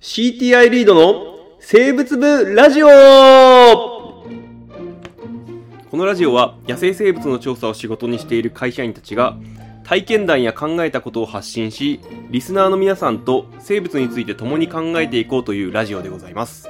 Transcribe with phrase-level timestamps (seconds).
[0.00, 2.86] CTI リードの生物部ラジオ
[5.90, 9.38] このラジオは野生生物の調査を仕事にしている会社員たちが
[9.84, 16.68] 体験談や考えたことを発信しリスナーの皆さんと生物について共に考えていこうというラジオでございます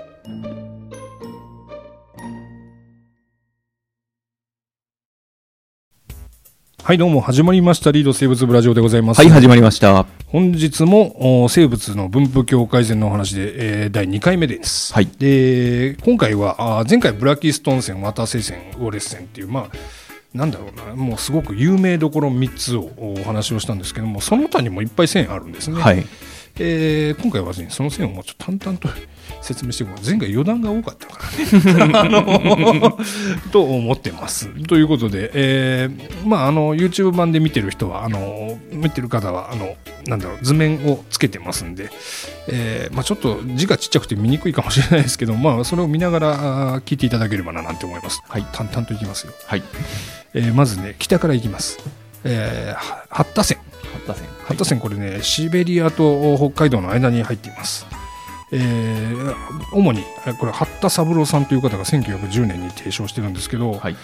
[6.84, 7.90] はい、どうも、始まりました。
[7.90, 9.18] リード生物部ラジオでございます。
[9.20, 10.06] はい、始まりました。
[10.26, 14.92] 本日もお生物の分布境改善のお話で、えー第2回目です。
[14.92, 25.80] はいで、今回は、あー前回ブラキストン線、渡瀬線、ウォレス線っていう、まあ、なんだろうな、もうすごく有名どころ3つをお話をしたんですけども、その他にもいっぱい線あるんですね。
[25.80, 26.04] はい。
[26.58, 28.88] えー今回はね、その線をもうちょっと淡々と
[29.42, 30.06] 説明していこう。
[30.06, 31.18] 前回余談が多かったか
[31.78, 32.94] らね。
[33.52, 34.48] と思ってます。
[34.66, 41.90] ということで、えーまあ、あの、YouTube 版で見てる人は、あの、見てる方は、あの、なんだろう、図面をつけてますんで、
[42.48, 48.22] えーまあ、ちょっと字がちっちゃくて見にくいかもしれないですけど、まあ、それを見ながら聞いていただければな、なんて思います。
[48.28, 49.32] はい淡々といきますよ。
[49.46, 49.62] はい。
[50.34, 51.78] えーまずね、北からいきます。
[52.24, 53.58] えー、は八田線。
[54.06, 54.35] 八田線。
[54.46, 57.86] 八田線これねシベリアと北海道の間に入っています、
[58.52, 59.34] えー
[59.72, 63.96] 主にえこれ八田三郎さんという方が1910年に提唱してるんですけど、はい。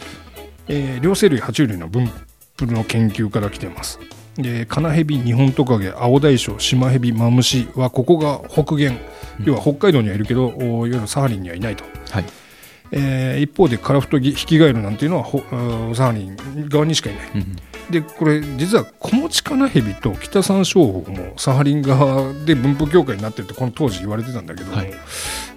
[0.69, 2.11] えー両生類爬虫類の分
[2.57, 4.01] 布の研究から来ています。
[4.37, 8.99] でカナヘビニホントカゲアオダイショウシマヘビマムシはここが北限、
[9.45, 11.85] 要は北海道にはいるけどおいわゆるサハリンにはいないと。
[12.11, 12.25] はい。
[12.93, 16.37] えー一方でカラフトギヒキガエルなんていうのはほうんサハリン
[16.69, 17.31] 側にしかいない。
[17.35, 17.57] うん
[17.91, 24.93] でこれ実はコモチカナヘビと北山椒魚もサハリン側で分布境界になってるってこの当時言われてたんだけども、はい。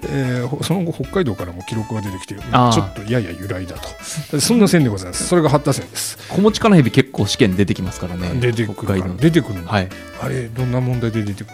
[0.09, 2.41] えーほその後北海道からも記録が出てきてちょ
[2.81, 4.39] っとやや由来だと。
[4.41, 5.27] そんな線でございます。
[5.27, 6.17] それが八田線です。
[6.29, 8.33] 小持ちカナヘビ結構試験出てきますからね。
[8.39, 9.89] 出てくる出てくるの、はい。
[10.21, 11.53] あれどんな問題で出てくる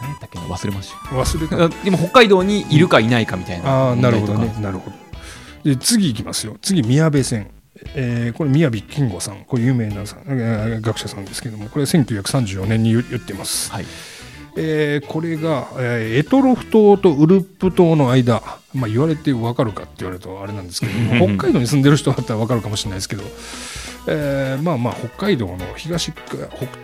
[0.00, 1.68] 何だっけな忘れましの忘れた。
[1.84, 3.68] でも北海道にいるかいないかみたいな。
[3.68, 4.54] ああなるほどね。
[4.60, 4.96] なるほど。
[5.64, 6.56] で次いきますよ。
[6.62, 7.48] 次宮部線。
[7.94, 9.44] えーこれ宮部金吾さん。
[9.46, 11.68] これ有名なさん、えー学者さんですけども。
[11.68, 13.70] これ1934年に言言ってます。
[13.72, 13.84] はい。
[14.56, 18.42] えーこれが、えーエトロフ島とウルップ島の間、
[18.74, 21.26] まあ、言われて分かるかって言われるとあれなんですけども。
[21.38, 23.22] 北海道に住んでる人だったら分かるかもしれないですけど、
[24.10, 26.22] えーまあまあ北海道の東北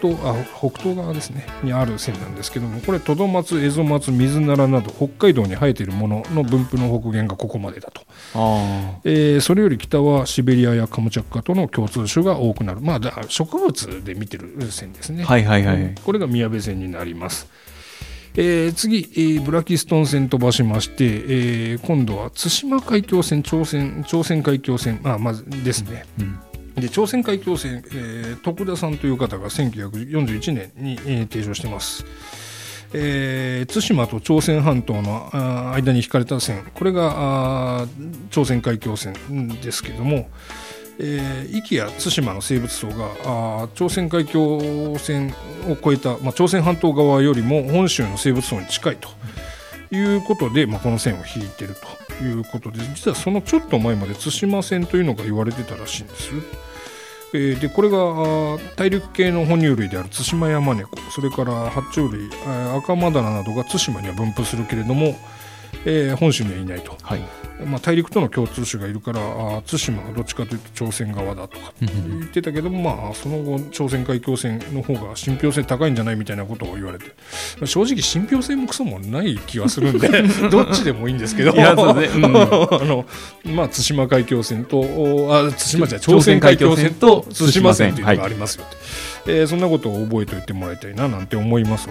[0.01, 8.03] 東あ北東側ですねにある線なんですけどもこれトドマツエゾマツミズナラなど北海道に生えているものの分布の北限がここまでだと、
[8.35, 12.81] あえーそれより北はシベリアやカムチャッカとの共通種が多くなる。
[12.81, 15.25] まあだ植物で見てる線ですね。
[15.25, 15.27] あ。
[15.27, 15.95] はいはいはい。
[16.05, 17.49] これが宮部線になります。
[18.37, 25.01] えー次、えーブラキストン線飛ばしまして、えー今度は対馬海峡線朝鮮朝鮮海峡線。
[25.05, 26.39] あまずですね、うん
[26.77, 32.05] で朝鮮海峡線、えー徳田さんという方が1941年に、えー提唱してます。
[32.93, 37.87] えー対馬と朝鮮半島のあ間に引かれた線これがあ
[38.31, 39.15] 朝鮮海峡線
[39.61, 40.29] ですけども、
[40.99, 45.35] えー、壱岐や対馬の生物層があ朝鮮海峡線
[45.67, 49.09] を越えた、まあ、朝鮮半島側よりも本州の生物層に近いと
[49.95, 51.75] いうことで、まあ、この線を引いてる
[52.19, 56.31] ということで実はそのちょっと前まで対馬線というのが言われてたらしいんです。
[57.37, 57.99] えーでこれが
[58.77, 65.17] 大陸系の哺乳類であるツシマヤマネコそれから爬虫類あーアカマダラなどが対馬には分布するけれども、
[65.85, 67.21] えー本州にはいないと、はい。
[67.65, 69.21] まあ、大陸との共通種がいるから
[69.63, 77.07] 対馬がどっちかというと朝鮮側だとかうん言ってたけども、まあ、その後朝鮮海峡線の方が信憑性高いんじゃないみたいなことを言われて。
[77.65, 80.09] 正直信憑性もクソもない気がするんで
[80.51, 81.53] どっちでもいいんですけど。
[81.95, 82.07] ね。
[82.07, 82.25] うん。
[82.37, 82.39] あ
[82.85, 83.07] の
[83.45, 88.77] まあ、対馬海峡線とおあ対馬じゃ朝鮮海峡線と対馬線というのがありますよって、
[89.27, 91.89] えーそんなことを覚えておいてもらいたいななんて思います？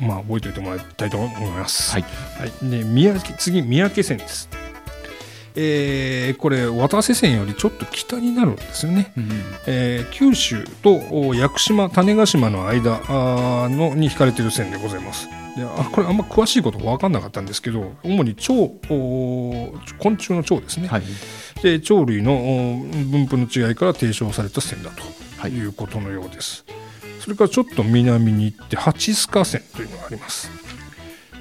[0.00, 1.92] まあ覚えておいてもらいたいと思います。
[1.92, 2.02] はい。
[2.02, 4.48] はい、で宮城次三宅線です。
[5.56, 9.12] えーこれ渡瀬線よりちょっと北になるんですよね。
[9.16, 9.28] うん
[9.66, 13.00] えー九州とお屋久島種子島の間
[13.68, 15.28] のに引かれている線でございます。
[15.56, 21.02] であこれあんま詳しいこと分かんなかったんですけど主に蝶お昆虫の蝶ですね、はい。
[21.62, 22.76] で鳥類のお
[23.10, 25.02] 分布の違いから提唱された線だと
[25.38, 26.64] はいいうことのようです。
[27.20, 30.50] それからちょっと南に行って八須賀線というのがあります。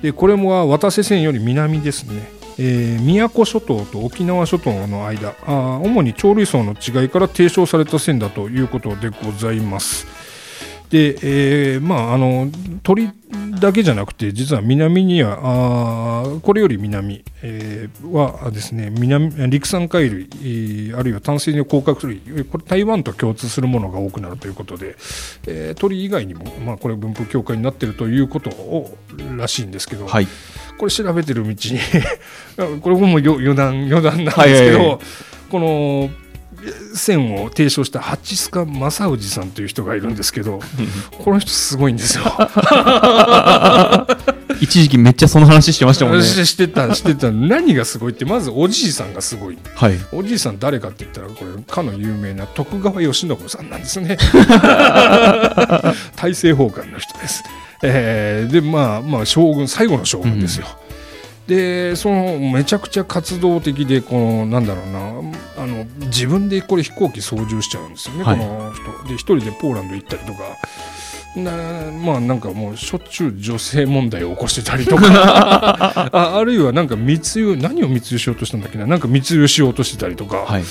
[0.01, 2.34] でこれも渡瀬線より南ですね。
[2.57, 10.07] えー宮古諸島と沖縄諸島の間あ主に鳥類層の違いから提唱された線だということでございます。
[10.89, 12.47] で、えーまあ、あの
[12.83, 13.09] 鳥
[13.59, 24.95] だけじゃなくて実は南にはあこれより南、えーはですね南陸産貝類、えーあるいは淡水の甲殻類これ台湾と共通するものが多くなるということで、
[25.47, 28.95] えー鳥以外にも、まあ、これ分布境界になっているということを
[29.37, 30.27] らしいんですけど、はい。
[30.77, 31.79] これ調べてるうちに
[32.81, 34.99] これもよ余談余談なんですけど、はいはいはい
[35.49, 36.09] この
[36.93, 40.59] 線を提唱したハチスカ正氏さんという人がいるんですけど
[41.19, 42.23] この人すごいんですよ。
[44.61, 46.23] 一時期めっちゃその話してましたもんね。
[46.23, 49.99] し してたしてた何がすごいってまずおじいさんがすごいはい。
[50.11, 54.17] おじいさん誰かって言ったらこれかの有名な徳川慶喜さんなんですね
[56.15, 57.43] 大政奉還の人です、
[57.83, 60.67] えーでまあまあ将軍最後の将軍ですよ、
[61.47, 68.39] でそのめちゃくちゃ活動的でこのなんだろうなあの自分でこれ飛行機操縦しちゃうんですよね、はい。
[68.39, 69.07] この人。
[69.07, 70.39] で一人でポーランド行ったりとか。
[71.35, 71.51] な
[71.91, 75.05] まあなんかもうしょっちゅう女性問題を起こしてたりとか。
[76.13, 78.87] ああるいはなんか密輸何を密輸しようとしたんだっけな。
[78.87, 80.63] なんか密輸しようとしてたりとか、はい。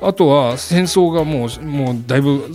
[0.00, 2.50] あとは戦争がもうもうだいぶ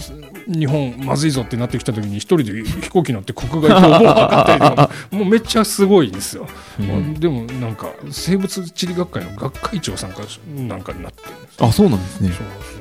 [0.48, 6.48] 日本まずいぞってなってきた時に一人で飛行機乗って国外逃亡を図ったりとかもうめっちゃすごいんですよ、
[6.80, 7.14] うん。
[7.20, 10.24] でもなんか生物地理学会の学会長さんか
[10.56, 12.32] なんかになってるんですあ、そうなんですね。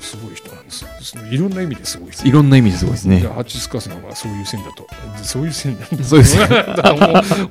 [0.00, 0.84] すごい人なんです。
[0.84, 0.88] よ
[1.30, 4.86] いろんな意味ですごいですいろんな意味ですごいですねハチスカスの方がそういう線だと
[5.22, 6.46] そういう線だとそうですね。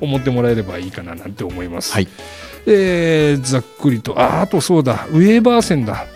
[0.10, 2.08] 思ってもらえればいいかななんて思います、はい。
[2.66, 6.06] えーざっくりとああとそうだウェーバー線だ。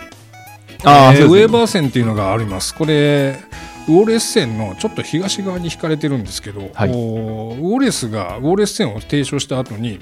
[0.85, 2.75] あえーウェーバー線っていうのがあります。
[2.75, 3.38] これ
[3.87, 10.01] ウォーレス線のちょっと東側に引かれてるんですけど、はいウォーレスがウォーレス線を提唱した後に、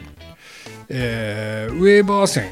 [0.89, 2.51] えーウェーバー線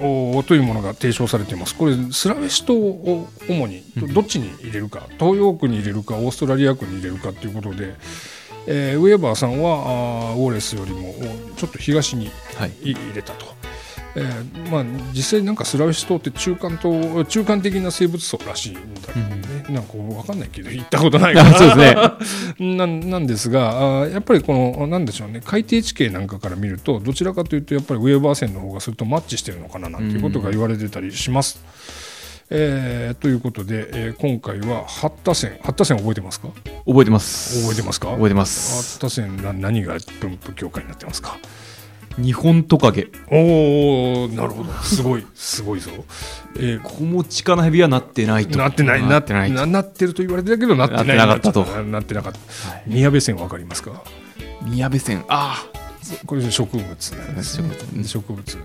[0.00, 7.94] をおというものが提唱されていますこれスラウェシ島を主にどどっちに入れるか東洋区に入れるかオーストラリア区に入れるかということで、
[8.66, 12.70] えーウェーバーさんはあーウォーレスよりもおちょっと東にはい。
[12.82, 13.55] い入れたと。
[14.18, 18.80] えーまあ、実際なんかスラウェシ島って中間島中間的な生物層らしいんだ
[19.12, 21.52] けどね、なんか分かんないけど行ったことないから。
[21.58, 21.96] そうですね。
[22.76, 25.42] なんなんですがあーやっぱりこのなんでしょうね。
[25.44, 31.60] 海底地形なんかから見るとどちらかというとやっぱりウェーバー線の方がそれとマッチしてるのかななんていうことが言われてたりします。
[32.48, 35.58] えーということで、えー今回は八田線。
[35.62, 36.48] 八田線覚えてますか？
[36.86, 37.60] 覚えてます。
[37.60, 38.08] 覚えてますか？
[38.12, 38.98] 覚えてます。
[38.98, 41.36] 八田線な何が分布境界になってますか？
[42.18, 43.08] 日本トカゲ。
[43.30, 44.72] おおなるほど。
[44.82, 45.26] すごい。
[45.34, 45.90] すごいぞ、
[46.56, 48.58] えー子持ちかなヘビはなってないと。
[48.58, 49.02] なってない。
[49.06, 49.54] なってないと。
[49.54, 51.64] ななってると言われてたけどなってないなってなかったと。
[51.64, 52.38] ななってなかった。
[52.70, 52.82] はい。
[52.86, 54.02] 宮部線わかりますか？
[54.62, 55.24] 宮部線。
[55.28, 55.62] あ
[56.24, 57.68] これ植物なんですね。
[57.68, 58.56] 植物うん植物。
[58.56, 58.60] う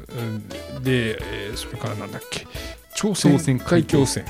[0.79, 0.83] ん。
[0.83, 2.47] で、えーそれからなんだっけ？
[2.95, 4.25] 朝朝鮮鮮海峡線。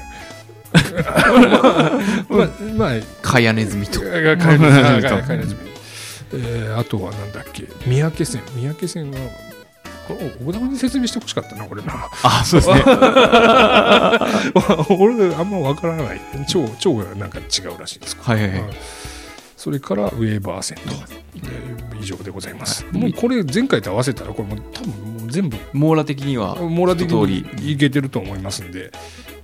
[0.73, 3.99] まあまああ、 カヤネズミと。
[3.99, 5.70] カエルカエルズミあと
[6.33, 8.41] えーあとはなんだっけ三宅線。
[8.55, 9.17] 三宅線は
[10.45, 12.07] 小田に説明してほしかったなこれな。
[12.23, 12.83] あ、そうですね。
[14.99, 16.21] 俺あんまわからない。
[16.33, 18.63] 腸腸がなんか違うらしいですはいはいはい。
[19.55, 20.83] それからウェーバー線と、
[21.35, 22.83] えー以上でございます。
[22.91, 27.73] もうこれ前回と合わせたらこれもう多分もう全部網羅的には、網羅的にり。
[27.73, 28.91] いけてると思いますんで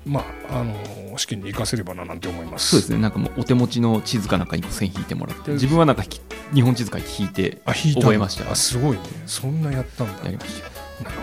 [0.08, 2.98] まああの試験に活かせればななんて思いますそうですね。
[3.00, 6.22] なんかもうお手持ちの地図かなんかに線引いてもらって、自分はなんかひ
[6.54, 7.62] 日本地図書いて引いて
[8.02, 11.04] 覚えましたあすごいねそんなやったんだやりました。
[11.04, 11.18] なる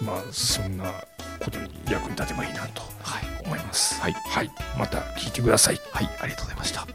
[0.00, 0.92] ほどまあそんな
[1.44, 3.44] ことに役に立てばいいなとはい。
[3.46, 4.12] 思いますはい。
[4.12, 6.08] はいまた聞いてくださいはい。
[6.20, 6.86] ありがとうございました。